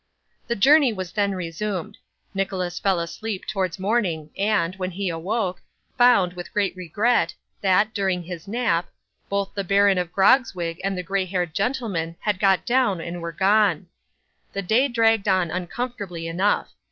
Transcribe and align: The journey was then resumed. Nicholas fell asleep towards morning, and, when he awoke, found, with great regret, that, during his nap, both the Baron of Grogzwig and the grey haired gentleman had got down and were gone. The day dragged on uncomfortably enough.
The 0.47 0.55
journey 0.55 0.91
was 0.91 1.11
then 1.11 1.33
resumed. 1.35 1.99
Nicholas 2.33 2.79
fell 2.79 2.99
asleep 2.99 3.45
towards 3.47 3.77
morning, 3.77 4.31
and, 4.35 4.75
when 4.77 4.89
he 4.89 5.09
awoke, 5.09 5.61
found, 5.95 6.33
with 6.33 6.51
great 6.51 6.75
regret, 6.75 7.35
that, 7.61 7.93
during 7.93 8.23
his 8.23 8.47
nap, 8.47 8.89
both 9.29 9.53
the 9.53 9.63
Baron 9.63 9.99
of 9.99 10.11
Grogzwig 10.11 10.81
and 10.83 10.97
the 10.97 11.03
grey 11.03 11.25
haired 11.25 11.53
gentleman 11.53 12.15
had 12.21 12.39
got 12.39 12.65
down 12.65 12.99
and 12.99 13.21
were 13.21 13.31
gone. 13.31 13.89
The 14.53 14.63
day 14.63 14.87
dragged 14.87 15.27
on 15.27 15.51
uncomfortably 15.51 16.25
enough. 16.25 16.71